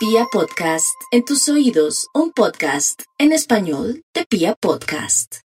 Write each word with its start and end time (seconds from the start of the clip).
Pia 0.00 0.24
Podcast, 0.32 0.86
en 1.12 1.24
tus 1.26 1.46
oídos, 1.50 2.06
un 2.14 2.32
podcast 2.32 3.02
en 3.18 3.32
español 3.32 4.02
de 4.14 4.24
Pia 4.24 4.54
Podcast. 4.58 5.36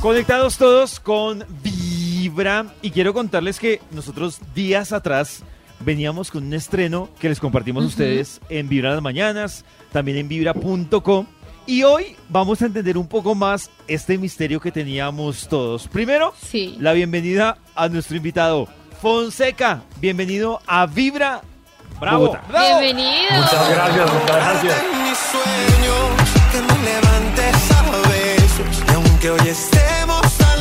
Conectados 0.00 0.56
todos 0.56 0.98
con 0.98 1.44
Vibra 1.62 2.72
y 2.80 2.90
quiero 2.90 3.12
contarles 3.12 3.58
que 3.60 3.82
nosotros 3.90 4.40
días 4.54 4.92
atrás 4.92 5.42
veníamos 5.80 6.30
con 6.30 6.44
un 6.46 6.54
estreno 6.54 7.10
que 7.20 7.28
les 7.28 7.40
compartimos 7.40 7.84
a 7.84 7.88
ustedes 7.88 8.40
en 8.48 8.68
Vibra 8.70 8.92
las 8.94 9.02
Mañanas, 9.02 9.64
también 9.92 10.16
en 10.16 10.28
vibra.com 10.28 11.26
y 11.66 11.82
hoy 11.82 12.16
vamos 12.30 12.62
a 12.62 12.66
entender 12.66 12.96
un 12.96 13.06
poco 13.08 13.34
más 13.34 13.70
este 13.86 14.16
misterio 14.16 14.60
que 14.60 14.72
teníamos 14.72 15.46
todos. 15.48 15.86
Primero, 15.88 16.32
Sí. 16.42 16.74
la 16.80 16.94
bienvenida 16.94 17.58
a 17.74 17.88
nuestro 17.90 18.16
invitado 18.16 18.66
Fonseca. 19.02 19.82
Bienvenido 20.00 20.60
a 20.66 20.86
Vibra. 20.86 21.42
Bravo. 22.00 22.26
Bogotá. 22.26 22.42
Bienvenido. 22.48 23.34
Muchas 23.36 23.70
gracias, 23.70 24.12
muchas 24.12 24.36
gracias. 24.36 24.76
En 24.82 25.02
mis 25.02 25.18
sueños 25.18 26.08
que 26.52 26.60
me 26.62 26.84
levantes 26.84 27.70
a 27.72 28.08
besos 28.08 28.84
y 28.88 28.94
aunque 28.94 29.30
hoy 29.30 29.48
estemos 29.48 30.20
tan 30.38 30.58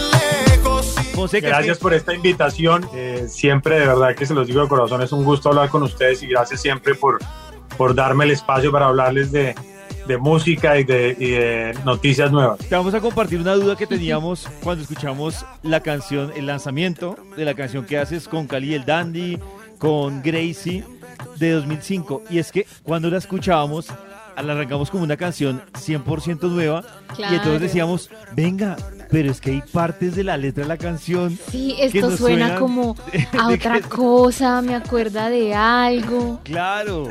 lejos 0.51 0.95
Fonseca, 1.13 1.47
Gracias 1.49 1.73
es 1.73 1.77
que- 1.77 1.81
por 1.83 1.93
esta 1.93 2.13
invitación. 2.13 2.89
Eh, 2.93 3.25
siempre, 3.29 3.79
de 3.79 3.87
verdad, 3.87 4.15
que 4.15 4.25
se 4.25 4.33
los 4.33 4.47
digo 4.47 4.61
de 4.61 4.67
corazón, 4.67 5.01
es 5.01 5.11
un 5.11 5.23
gusto 5.23 5.49
hablar 5.49 5.69
con 5.69 5.83
ustedes 5.83 6.23
y 6.23 6.27
gracias 6.27 6.61
siempre 6.61 6.95
por, 6.95 7.19
por 7.77 7.93
darme 7.93 8.25
el 8.25 8.31
espacio 8.31 8.71
para 8.71 8.87
hablarles 8.87 9.31
de, 9.31 9.53
de 10.07 10.17
música 10.17 10.79
y 10.79 10.83
de, 10.85 11.15
y 11.19 11.29
de 11.31 11.77
noticias 11.85 12.31
nuevas. 12.31 12.57
Te 12.59 12.75
vamos 12.75 12.93
a 12.95 12.99
compartir 12.99 13.39
una 13.39 13.53
duda 13.53 13.75
que 13.75 13.85
teníamos 13.85 14.47
cuando 14.63 14.81
escuchamos 14.83 15.45
la 15.61 15.81
canción, 15.81 16.31
el 16.35 16.47
lanzamiento 16.47 17.15
de 17.35 17.45
la 17.45 17.53
canción 17.53 17.85
que 17.85 17.97
haces 17.99 18.27
con 18.27 18.47
Cali 18.47 18.73
el 18.73 18.85
Dandy, 18.85 19.37
con 19.79 20.21
Gracie 20.23 20.83
de 21.39 21.51
2005. 21.51 22.23
Y 22.29 22.39
es 22.39 22.51
que 22.51 22.65
cuando 22.83 23.09
la 23.09 23.17
escuchábamos, 23.17 23.87
la 24.41 24.53
arrancamos 24.53 24.89
como 24.91 25.03
una 25.03 25.17
canción 25.17 25.61
100% 25.73 26.41
nueva. 26.49 26.83
Y 27.17 27.23
entonces 27.23 27.61
decíamos, 27.61 28.09
venga, 28.35 28.75
pero 29.09 29.31
es 29.31 29.41
que 29.41 29.51
hay 29.51 29.61
partes 29.71 30.15
de 30.15 30.23
la 30.23 30.37
letra 30.37 30.63
de 30.63 30.67
la 30.67 30.77
canción. 30.77 31.37
Sí, 31.49 31.75
que 31.77 31.85
esto 31.99 32.09
nos 32.11 32.19
suena 32.19 32.55
como 32.59 32.95
a 33.39 33.49
otra 33.49 33.79
que- 33.79 33.81
cosa, 33.89 34.61
me 34.61 34.75
acuerda 34.75 35.29
de 35.29 35.55
algo. 35.55 36.39
Claro. 36.43 37.07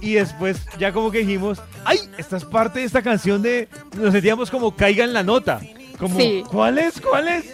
Y 0.00 0.14
después 0.14 0.58
ya 0.78 0.92
como 0.92 1.10
que 1.10 1.18
dijimos, 1.18 1.60
ay, 1.84 1.98
esta 2.16 2.36
es 2.36 2.44
parte 2.44 2.78
de 2.80 2.86
esta 2.86 3.02
canción 3.02 3.42
de... 3.42 3.68
Nos 3.96 4.12
sentíamos 4.12 4.50
como 4.50 4.74
caiga 4.74 5.04
en 5.04 5.12
la 5.12 5.22
nota. 5.22 5.60
Como, 5.98 6.18
Sí. 6.18 6.42
¿cuál 6.50 6.78
es? 6.78 6.98
¿Cuál 7.00 7.28
es? 7.28 7.52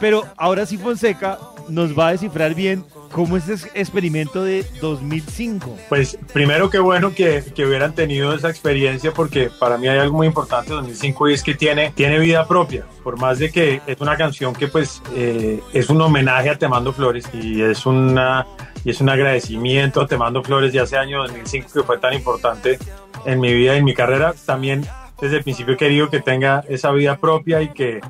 Pero 0.00 0.24
ahora 0.38 0.64
sí 0.64 0.78
Fonseca 0.78 1.38
nos 1.72 1.98
va 1.98 2.08
a 2.08 2.12
descifrar 2.12 2.54
bien 2.54 2.84
cómo 3.10 3.36
es 3.36 3.48
ese 3.48 3.70
experimento 3.74 4.44
de 4.44 4.64
2005. 4.80 5.76
Pues 5.88 6.18
primero 6.32 6.68
qué 6.68 6.78
bueno 6.78 7.14
que, 7.14 7.42
que 7.54 7.66
hubieran 7.66 7.94
tenido 7.94 8.34
esa 8.34 8.50
experiencia 8.50 9.12
porque 9.12 9.50
para 9.58 9.78
mí 9.78 9.88
hay 9.88 9.98
algo 9.98 10.18
muy 10.18 10.26
importante 10.26 10.70
de 10.70 10.76
2005 10.76 11.30
y 11.30 11.32
es 11.32 11.42
que 11.42 11.54
tiene, 11.54 11.90
tiene 11.94 12.18
vida 12.18 12.46
propia. 12.46 12.84
Por 13.02 13.18
más 13.18 13.38
de 13.38 13.50
que 13.50 13.80
es 13.86 14.00
una 14.00 14.16
canción 14.16 14.54
que 14.54 14.68
pues 14.68 15.02
eh, 15.14 15.60
es 15.72 15.88
un 15.88 16.00
homenaje 16.00 16.50
a 16.50 16.58
Temando 16.58 16.92
Flores 16.92 17.24
y 17.32 17.62
es, 17.62 17.86
una, 17.86 18.46
y 18.84 18.90
es 18.90 19.00
un 19.00 19.08
agradecimiento 19.08 20.02
a 20.02 20.06
Temando 20.06 20.42
Flores 20.42 20.72
de 20.72 20.80
hace 20.80 20.98
año 20.98 21.22
2005 21.22 21.68
que 21.72 21.82
fue 21.82 21.98
tan 21.98 22.12
importante 22.12 22.78
en 23.24 23.40
mi 23.40 23.52
vida 23.54 23.74
y 23.74 23.78
en 23.78 23.84
mi 23.84 23.94
carrera. 23.94 24.34
También 24.44 24.86
desde 25.20 25.38
el 25.38 25.42
principio 25.42 25.74
he 25.74 25.78
querido 25.78 26.10
que 26.10 26.20
tenga 26.20 26.64
esa 26.68 26.90
vida 26.92 27.16
propia 27.16 27.62
y 27.62 27.68
que, 27.72 28.00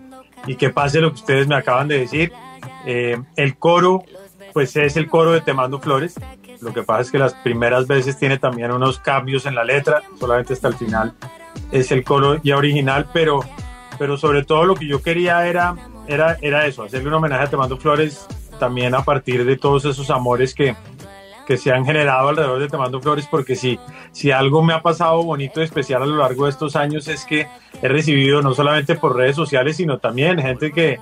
y 0.49 0.57
que 0.57 0.71
pase 0.71 1.01
lo 1.01 1.11
que 1.11 1.21
ustedes 1.21 1.47
me 1.47 1.55
acaban 1.55 1.87
de 1.87 1.99
decir. 1.99 2.33
Eh, 2.87 3.21
el 3.37 3.57
coro 3.57 4.03
pues 4.53 4.77
es 4.77 4.97
el 4.97 5.09
coro 5.09 5.33
de 5.33 5.41
Temando 5.41 5.81
Flores. 5.81 6.15
Lo 6.61 6.73
que 6.75 6.83
pasa 6.83 7.01
es 7.03 7.11
que 7.11 7.19
las 7.19 7.35
primeras 7.35 7.87
veces 7.87 8.19
tiene 8.19 8.39
también 8.39 8.71
unos 8.71 8.99
cambios 8.99 9.47
en 9.47 9.55
la 9.55 9.65
letra, 9.65 10.03
solamente 10.19 10.53
hasta 10.53 10.69
el 10.69 10.75
final 10.75 11.15
es 11.71 11.91
el 11.91 12.05
coro 12.05 12.41
ya 12.43 12.57
original, 12.57 13.09
pero, 13.13 13.41
pero 13.99 14.17
sobre 14.17 14.45
todo 14.45 14.65
lo 14.65 14.75
que 14.75 14.87
yo 14.87 15.03
quería 15.03 15.47
era, 15.47 15.75
era, 16.07 16.37
era 16.41 16.67
eso, 16.67 16.85
hacerle 16.85 17.09
un 17.09 17.15
homenaje 17.15 17.45
a 17.45 17.51
Temando 17.51 17.77
Flores 17.77 18.27
también 18.59 18.95
a 18.95 19.03
partir 19.03 19.45
de 19.45 19.57
todos 19.57 19.85
esos 19.87 20.11
amores 20.11 20.55
que, 20.55 20.77
que 21.47 21.57
se 21.57 21.73
han 21.73 21.85
generado 21.85 22.29
alrededor 22.29 22.61
de 22.61 22.69
Temando 22.69 23.01
Flores, 23.01 23.27
porque 23.29 23.57
si, 23.57 23.79
si 24.13 24.31
algo 24.31 24.63
me 24.63 24.75
ha 24.75 24.83
pasado 24.83 25.23
bonito 25.23 25.61
y 25.61 25.65
especial 25.65 26.03
a 26.03 26.07
lo 26.07 26.17
largo 26.17 26.45
de 26.45 26.51
estos 26.51 26.77
años 26.77 27.09
es 27.09 27.25
que 27.25 27.49
he 27.81 27.89
recibido 27.89 28.43
no 28.43 28.55
solamente 28.55 28.95
por 28.95 29.17
redes 29.17 29.35
sociales, 29.35 29.77
sino 29.77 29.99
también 29.99 30.39
gente 30.39 30.71
que, 30.73 31.01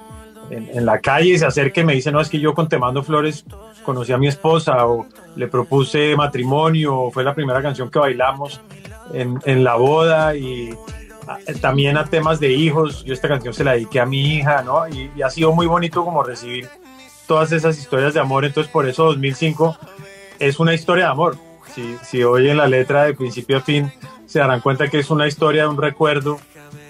en, 0.50 0.84
la 0.84 0.98
calle 0.98 1.38
se 1.38 1.46
acerca 1.46 1.80
y 1.80 1.84
me 1.84 1.94
dice, 1.94 2.10
no, 2.10 2.20
es 2.20 2.28
que 2.28 2.40
yo 2.40 2.54
con 2.54 2.68
Temando 2.68 3.02
Flores 3.02 3.44
conocí 3.84 4.12
a 4.12 4.18
mi 4.18 4.26
esposa 4.26 4.84
o 4.86 5.06
le 5.36 5.46
propuse 5.46 6.16
matrimonio 6.16 6.98
o 6.98 7.10
fue 7.10 7.22
la 7.22 7.34
primera 7.34 7.62
canción 7.62 7.90
que 7.90 7.98
bailamos 7.98 8.60
en, 9.12 9.64
la 9.64 9.76
boda 9.76 10.34
y 10.34 10.74
también 11.60 11.96
a 11.96 12.04
temas 12.04 12.40
de 12.40 12.52
hijos. 12.52 13.04
Yo 13.04 13.14
esta 13.14 13.28
canción 13.28 13.54
se 13.54 13.64
la 13.64 13.72
dediqué 13.72 14.00
a 14.00 14.06
mi 14.06 14.36
hija, 14.36 14.62
¿no? 14.62 14.88
Y, 14.88 15.10
y 15.16 15.22
ha 15.22 15.30
sido 15.30 15.52
muy 15.52 15.66
bonito 15.66 16.04
como 16.04 16.22
recibir 16.22 16.68
todas 17.26 17.52
esas 17.52 17.78
historias 17.78 18.14
de 18.14 18.20
amor. 18.20 18.44
Entonces 18.44 18.72
por 18.72 18.88
eso 18.88 19.04
2005 19.04 19.76
es 20.40 20.58
una 20.58 20.74
historia 20.74 21.04
de 21.04 21.10
amor. 21.10 21.36
Si, 21.74 21.96
si 22.02 22.24
oyen 22.24 22.56
la 22.56 22.66
letra 22.66 23.04
de 23.04 23.14
principio 23.14 23.58
a 23.58 23.60
fin, 23.60 23.92
se 24.26 24.40
darán 24.40 24.60
cuenta 24.60 24.88
que 24.88 24.98
es 24.98 25.10
una 25.10 25.28
historia 25.28 25.62
de 25.62 25.68
un 25.68 25.80
recuerdo, 25.80 26.40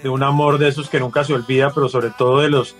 de 0.01 0.09
un 0.09 0.23
amor 0.23 0.57
de 0.57 0.69
esos 0.69 0.89
que 0.89 0.99
nunca 0.99 1.23
se 1.23 1.33
olvida, 1.33 1.71
pero 1.73 1.89
sobre 1.89 2.09
todo 2.09 2.39
de 2.41 2.49
los 2.49 2.75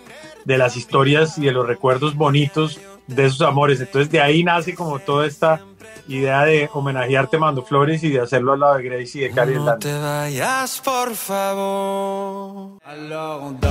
de 0.46 0.58
las 0.58 0.78
historias 0.78 1.38
y 1.38 1.46
de 1.46 1.52
los 1.52 1.68
recuerdos 1.68 2.16
bonitos 2.16 2.80
de 3.08 3.26
esos 3.26 3.42
amores. 3.42 3.80
Entonces 3.80 4.12
de 4.12 4.22
ahí 4.22 4.44
nace 4.44 4.76
como 4.76 5.00
toda 5.00 5.26
esta 5.28 5.62
idea 6.08 6.44
de 6.44 6.70
homenajear 6.74 7.28
Temando 7.28 7.64
Flores 7.64 8.04
y 8.04 8.10
de 8.10 8.20
hacerlo 8.20 8.54
al 8.54 8.60
lado 8.60 8.78
de 8.78 8.84
Gracie 8.84 9.22
y 9.22 9.28
de 9.28 9.32
Cari 9.32 9.56
no 9.56 9.78
te 9.78 9.94
vayas 9.98 10.82
por 10.84 11.16
favor. 11.16 12.80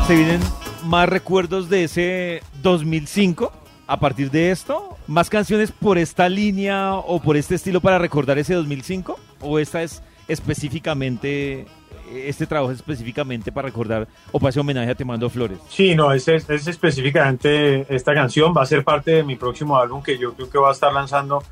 Se 0.07 0.15
vienen 0.15 0.41
más 0.85 1.09
recuerdos 1.09 1.69
de 1.69 1.85
ese 1.85 2.43
2005 2.63 3.53
a 3.87 3.99
partir 3.99 4.31
de 4.31 4.51
esto. 4.51 4.97
¿Más 5.07 5.29
canciones 5.29 5.73
por 5.73 5.99
esta 5.99 6.29
línea 6.29 6.95
o 6.95 7.21
por 7.21 7.37
este 7.37 7.57
estilo 7.57 7.81
para 7.81 7.99
recordar 7.99 8.39
ese 8.39 8.55
2005? 8.55 9.19
¿O 9.41 9.59
esta 9.59 9.83
es 9.83 10.03
específicamente, 10.29 11.67
este 12.13 12.47
trabajo 12.47 12.73
es 12.73 12.79
específicamente 12.79 13.53
para 13.53 13.67
recordar 13.67 14.09
o 14.33 14.39
para 14.39 14.51
ese 14.51 14.61
homenaje 14.61 14.91
a 14.91 14.95
Te 14.95 15.05
Mando 15.05 15.31
Flores? 15.31 15.59
Sí, 15.69 15.95
no, 15.95 16.13
es, 16.13 16.27
es, 16.29 16.49
es 16.49 16.67
específicamente 16.67 17.87
esta 17.95 18.15
canción. 18.15 18.53
Va 18.57 18.63
a 18.63 18.67
ser 18.67 18.85
parte 18.85 19.13
de 19.13 19.23
mi 19.23 19.37
próximo 19.37 19.79
álbum 19.79 20.03
que 20.03 20.19
yo 20.19 20.35
creo 20.35 20.51
que 20.51 20.59
va 20.59 20.71
a 20.71 20.73
estar 20.73 20.93
lanzando 20.93 21.43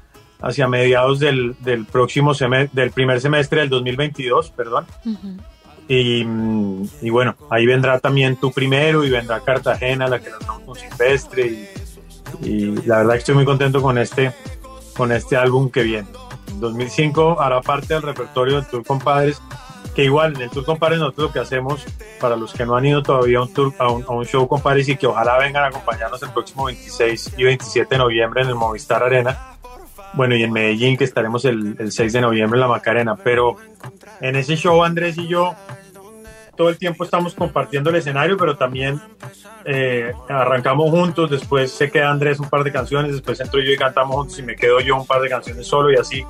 hacia 0.41 0.69
mediados 0.69 1.19
del, 1.19 1.57
del 1.61 1.85
próximo 1.85 2.35
semestre, 2.35 2.83
del 2.83 2.91
primer 2.93 3.21
semestre 3.21 3.61
del 3.61 3.71
2022, 3.71 4.51
perdón. 4.51 4.87
Ujú. 5.05 5.37
Y, 5.89 6.25
mm, 6.25 6.89
y 7.03 7.11
bueno, 7.11 7.35
ahí 7.51 7.67
vendrá 7.67 7.99
también 7.99 8.37
tú 8.37 8.53
primero 8.53 9.05
y 9.05 9.11
vendrá 9.11 9.41
Cartagena, 9.41 10.07
la 10.07 10.21
que 10.21 10.31
lanzamos 10.31 10.63
con 10.63 10.77
Silvestre. 10.77 11.71
Y, 12.43 12.49
y 12.49 12.77
la 12.87 12.99
verdad 12.99 13.13
que 13.15 13.19
estoy 13.19 13.35
muy 13.35 13.45
contento 13.45 13.81
con 13.81 13.97
este, 13.97 14.33
con 14.97 15.13
este 15.13 15.37
álbum 15.37 15.71
que 15.71 15.83
viene. 15.83 16.09
En 16.49 16.61
2005 16.61 17.41
hará 17.41 17.61
parte 17.63 17.95
del 17.95 18.03
repertorio 18.03 18.57
del 18.57 18.67
Tour 18.67 18.85
Compadres, 18.85 19.41
que 19.99 20.05
igual 20.05 20.37
en 20.37 20.43
el 20.43 20.51
Tour 20.51 20.65
Compadres 20.65 21.01
nosotros 21.01 21.27
lo 21.27 21.33
que 21.33 21.41
hacemos, 21.41 21.85
para 22.21 22.37
los 22.37 22.53
que 22.53 22.65
no 22.65 22.77
han 22.77 22.87
ido 22.87 23.03
todavía 23.03 23.39
a 23.39 23.43
un, 23.43 23.53
tour, 23.53 23.75
a 23.81 23.91
un, 23.91 24.05
a 24.05 24.13
un 24.13 24.25
show 24.25 24.49
y 24.87 24.97
que 24.97 25.09
ojalá 25.09 25.39
vengan 25.39 25.65
a 25.65 25.67
acompañarnos 25.67 26.23
el 26.23 26.31
próximo 26.31 26.67
26 26.67 27.35
y 27.37 27.43
27 27.43 27.97
de 27.97 27.99
noviembre 27.99 28.43
en 28.43 28.49
el 28.51 28.55
Movistar 28.55 29.03
Arena. 29.03 29.57
Bueno, 30.13 30.37
y 30.37 30.45
en 30.45 30.53
Medellín, 30.53 30.97
que 30.97 31.03
estaremos 31.03 31.45
el, 31.47 31.75
el 31.81 31.91
6 31.91 32.13
de 32.13 32.21
noviembre 32.21 32.59
en 32.59 32.61
la 32.61 32.69
Macarena. 32.69 33.17
Pero 33.17 33.57
en 34.21 34.37
ese 34.37 34.55
show 34.55 34.85
Andrés 34.85 35.19
y 35.19 35.27
yo 35.27 35.57
todo 36.55 36.69
el 36.69 36.79
tiempo 36.79 37.03
estamos 37.03 37.35
compartiendo 37.35 37.91
el 37.91 37.97
escenario, 37.97 38.37
pero 38.37 38.57
también 38.57 39.01
eh, 39.65 40.13
arrancamos 40.29 40.91
juntos, 40.91 41.29
después 41.29 41.73
se 41.73 41.91
queda 41.91 42.11
Andrés 42.11 42.39
un 42.39 42.49
par 42.49 42.63
de 42.63 42.71
canciones, 42.71 43.15
después 43.15 43.41
entro 43.41 43.61
yo 43.61 43.73
y 43.73 43.77
cantamos 43.77 44.15
juntos 44.15 44.39
y 44.39 44.45
me 44.45 44.55
quedo 44.55 44.79
yo 44.79 44.95
un 44.95 45.07
par 45.09 45.21
de 45.21 45.29
canciones 45.29 45.67
solo 45.67 45.91
y 45.91 45.97
así, 45.97 46.25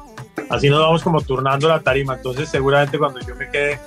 así 0.49 0.69
nos 0.69 0.81
vamos 0.81 1.03
como 1.03 1.21
turnando 1.21 1.69
la 1.69 1.81
tarima. 1.81 2.15
Entonces 2.15 2.49
seguramente 2.49 2.99
cuando 2.99 3.21
yo 3.21 3.35
me 3.35 3.51
quede 3.51 3.81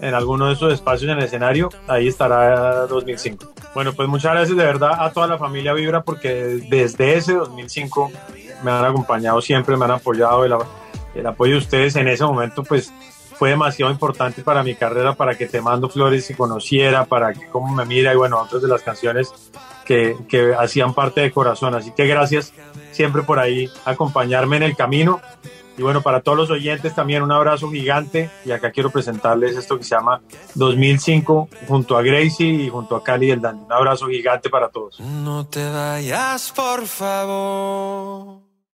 en 0.00 0.14
alguno 0.14 0.46
de 0.46 0.54
esos 0.54 0.72
espacios 0.72 1.10
en 1.10 1.18
el 1.18 1.24
escenario, 1.24 1.70
ahí 1.86 2.08
estará 2.08 2.86
2005. 2.86 3.52
Bueno, 3.74 3.92
pues 3.92 4.08
muchas 4.08 4.32
gracias 4.32 4.56
de 4.56 4.64
verdad 4.64 4.92
a 4.98 5.12
toda 5.12 5.26
la 5.26 5.38
familia 5.38 5.72
Vibra 5.72 6.02
porque 6.02 6.60
desde 6.68 7.14
ese 7.14 7.34
2005 7.34 8.10
me 8.62 8.70
han 8.70 8.84
acompañado 8.84 9.40
siempre, 9.40 9.76
me 9.76 9.84
han 9.84 9.92
apoyado, 9.92 10.44
el, 10.44 10.54
el 11.14 11.26
apoyo 11.26 11.52
de 11.52 11.58
ustedes 11.58 11.96
en 11.96 12.08
ese 12.08 12.24
momento 12.24 12.62
pues 12.64 12.92
fue 13.42 13.50
demasiado 13.50 13.90
importante 13.90 14.42
para 14.42 14.62
mi 14.62 14.74
carrera, 14.74 15.14
para 15.14 15.36
que 15.36 15.46
Te 15.46 15.60
Mando 15.60 15.88
Flores 15.88 16.24
se 16.24 16.36
conociera, 16.36 17.06
para 17.06 17.32
que 17.32 17.48
cómo 17.48 17.74
me 17.74 17.84
mira 17.84 18.12
y 18.12 18.16
bueno, 18.16 18.38
otras 18.38 18.62
de 18.62 18.68
las 18.68 18.82
canciones 18.82 19.32
que, 19.84 20.16
que 20.28 20.54
hacían 20.54 20.94
parte 20.94 21.22
de 21.22 21.32
corazón. 21.32 21.74
Así 21.74 21.90
que 21.90 22.06
gracias 22.06 22.52
siempre 22.92 23.22
por 23.22 23.38
ahí 23.38 23.68
acompañarme 23.84 24.58
en 24.58 24.62
el 24.62 24.76
camino. 24.76 25.20
Y 25.76 25.82
bueno, 25.82 26.02
para 26.02 26.20
todos 26.20 26.36
los 26.36 26.50
oyentes 26.50 26.94
también 26.94 27.22
un 27.22 27.32
abrazo 27.32 27.70
gigante 27.70 28.30
y 28.44 28.50
acá 28.50 28.70
quiero 28.70 28.90
presentarles 28.90 29.56
esto 29.56 29.78
que 29.78 29.84
se 29.84 29.94
llama 29.94 30.20
2005 30.54 31.48
junto 31.66 31.96
a 31.96 32.02
Gracie 32.02 32.46
y 32.46 32.68
junto 32.68 32.96
a 32.96 33.02
Cali 33.02 33.28
del 33.28 33.40
Dandy. 33.40 33.64
Un 33.64 33.72
abrazo 33.72 34.06
gigante 34.06 34.50
para 34.50 34.68
todos. 34.68 35.00
No 35.00 35.46
te 35.46 35.68
vayas 35.70 36.52
por 36.52 36.86
favor. 36.86 38.41